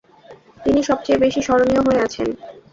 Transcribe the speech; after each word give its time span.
তিনি 0.63 0.79
সবচেয়ে 0.83 1.21
বেশি 1.23 1.39
স্মরণীয় 1.41 1.81
হয়ে 1.83 2.03
আছেন। 2.05 2.27